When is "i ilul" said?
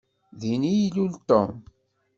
0.71-1.11